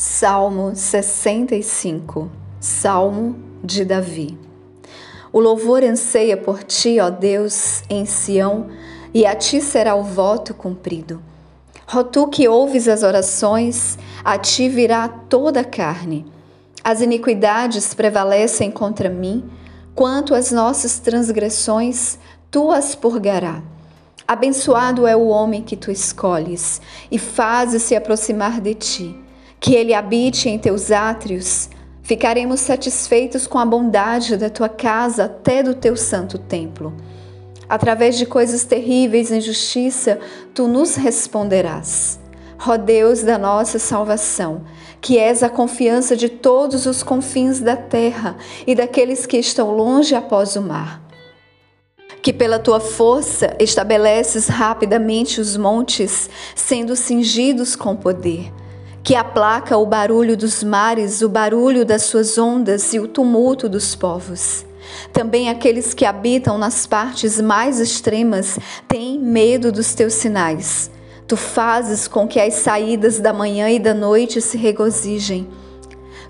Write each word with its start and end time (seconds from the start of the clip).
Salmo 0.00 0.76
65 0.76 2.30
Salmo 2.60 3.34
de 3.64 3.84
Davi 3.84 4.38
O 5.32 5.40
louvor 5.40 5.82
anseia 5.82 6.36
por 6.36 6.62
ti, 6.62 7.00
ó 7.00 7.10
Deus, 7.10 7.82
em 7.90 8.06
Sião, 8.06 8.68
e 9.12 9.26
a 9.26 9.34
ti 9.34 9.60
será 9.60 9.96
o 9.96 10.04
voto 10.04 10.54
cumprido. 10.54 11.20
Ó 11.92 12.04
tu 12.04 12.28
que 12.28 12.46
ouves 12.46 12.86
as 12.86 13.02
orações, 13.02 13.98
a 14.24 14.38
ti 14.38 14.68
virá 14.68 15.08
toda 15.08 15.62
a 15.62 15.64
carne. 15.64 16.24
As 16.84 17.00
iniquidades 17.00 17.92
prevalecem 17.92 18.70
contra 18.70 19.10
mim, 19.10 19.50
quanto 19.96 20.32
às 20.32 20.52
nossas 20.52 21.00
transgressões, 21.00 22.20
tu 22.52 22.70
as 22.70 22.94
purgará. 22.94 23.64
Abençoado 24.28 25.08
é 25.08 25.16
o 25.16 25.26
homem 25.26 25.60
que 25.60 25.76
tu 25.76 25.90
escolhes 25.90 26.80
e 27.10 27.18
fazes 27.18 27.82
se 27.82 27.96
aproximar 27.96 28.60
de 28.60 28.74
ti 28.74 29.27
que 29.60 29.74
ele 29.74 29.94
habite 29.94 30.48
em 30.48 30.58
teus 30.58 30.90
átrios. 30.90 31.68
Ficaremos 32.02 32.60
satisfeitos 32.60 33.46
com 33.46 33.58
a 33.58 33.66
bondade 33.66 34.36
da 34.36 34.48
tua 34.48 34.68
casa 34.68 35.24
até 35.24 35.62
do 35.62 35.74
teu 35.74 35.96
santo 35.96 36.38
templo. 36.38 36.94
Através 37.68 38.16
de 38.16 38.24
coisas 38.24 38.64
terríveis 38.64 39.30
em 39.30 39.40
justiça, 39.40 40.18
tu 40.54 40.66
nos 40.66 40.94
responderás. 40.94 42.18
Ó 42.66 42.76
Deus 42.76 43.22
da 43.22 43.36
nossa 43.36 43.78
salvação, 43.78 44.62
que 45.00 45.18
és 45.18 45.42
a 45.42 45.50
confiança 45.50 46.16
de 46.16 46.28
todos 46.28 46.86
os 46.86 47.02
confins 47.02 47.60
da 47.60 47.76
terra 47.76 48.36
e 48.66 48.74
daqueles 48.74 49.26
que 49.26 49.36
estão 49.36 49.70
longe 49.70 50.14
após 50.14 50.56
o 50.56 50.62
mar. 50.62 51.02
Que 52.22 52.32
pela 52.32 52.58
tua 52.58 52.80
força 52.80 53.54
estabeleces 53.60 54.48
rapidamente 54.48 55.40
os 55.40 55.56
montes, 55.56 56.28
sendo 56.56 56.96
cingidos 56.96 57.76
com 57.76 57.94
poder 57.94 58.50
que 59.02 59.14
aplaca 59.14 59.76
o 59.76 59.86
barulho 59.86 60.36
dos 60.36 60.62
mares, 60.62 61.22
o 61.22 61.28
barulho 61.28 61.84
das 61.84 62.02
suas 62.02 62.36
ondas 62.36 62.92
e 62.92 63.00
o 63.00 63.08
tumulto 63.08 63.68
dos 63.68 63.94
povos. 63.94 64.66
Também 65.12 65.48
aqueles 65.48 65.94
que 65.94 66.04
habitam 66.04 66.58
nas 66.58 66.86
partes 66.86 67.40
mais 67.40 67.80
extremas 67.80 68.58
têm 68.86 69.18
medo 69.18 69.70
dos 69.70 69.94
teus 69.94 70.14
sinais. 70.14 70.90
Tu 71.26 71.36
fazes 71.36 72.08
com 72.08 72.26
que 72.26 72.40
as 72.40 72.54
saídas 72.54 73.20
da 73.20 73.32
manhã 73.32 73.70
e 73.70 73.78
da 73.78 73.92
noite 73.92 74.40
se 74.40 74.56
regozijem. 74.56 75.46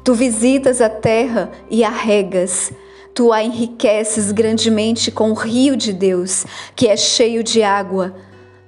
Tu 0.02 0.14
visitas 0.14 0.80
a 0.80 0.88
terra 0.88 1.50
e 1.70 1.84
a 1.84 1.90
regas. 1.90 2.72
Tu 3.14 3.32
a 3.32 3.42
enriqueces 3.42 4.32
grandemente 4.32 5.10
com 5.10 5.30
o 5.30 5.34
rio 5.34 5.76
de 5.76 5.92
Deus, 5.92 6.44
que 6.74 6.88
é 6.88 6.96
cheio 6.96 7.42
de 7.42 7.62
água. 7.62 8.14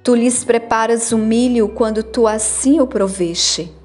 Tu 0.03 0.15
lhes 0.15 0.43
preparas 0.43 1.11
o 1.11 1.17
milho 1.17 1.69
quando 1.69 2.03
tu 2.03 2.27
assim 2.27 2.79
o 2.79 2.87
proveste. 2.87 3.80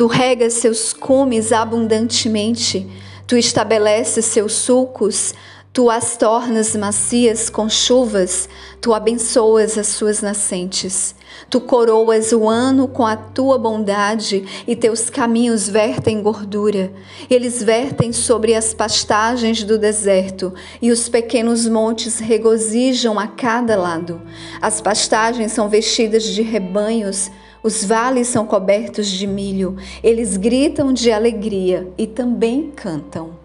Tu 0.00 0.06
regas 0.06 0.54
seus 0.54 0.94
cumes 0.94 1.52
abundantemente, 1.52 2.88
tu 3.26 3.36
estabeleces 3.36 4.24
seus 4.24 4.54
sulcos, 4.54 5.34
tu 5.74 5.90
as 5.90 6.16
tornas 6.16 6.74
macias 6.74 7.50
com 7.50 7.68
chuvas, 7.68 8.48
tu 8.80 8.94
abençoas 8.94 9.76
as 9.76 9.88
suas 9.88 10.22
nascentes. 10.22 11.14
Tu 11.50 11.60
coroas 11.60 12.32
o 12.32 12.48
ano 12.48 12.88
com 12.88 13.04
a 13.04 13.14
tua 13.14 13.58
bondade 13.58 14.64
e 14.66 14.74
teus 14.74 15.10
caminhos 15.10 15.68
vertem 15.68 16.22
gordura. 16.22 16.90
Eles 17.28 17.62
vertem 17.62 18.10
sobre 18.10 18.54
as 18.54 18.72
pastagens 18.72 19.62
do 19.64 19.76
deserto 19.76 20.54
e 20.80 20.90
os 20.90 21.10
pequenos 21.10 21.68
montes 21.68 22.18
regozijam 22.18 23.18
a 23.18 23.26
cada 23.26 23.76
lado. 23.76 24.22
As 24.62 24.80
pastagens 24.80 25.52
são 25.52 25.68
vestidas 25.68 26.24
de 26.24 26.40
rebanhos 26.40 27.30
os 27.62 27.84
vales 27.84 28.28
são 28.28 28.46
cobertos 28.46 29.08
de 29.08 29.26
milho, 29.26 29.76
eles 30.02 30.36
gritam 30.36 30.92
de 30.92 31.12
alegria 31.12 31.88
e 31.98 32.06
também 32.06 32.70
cantam. 32.70 33.39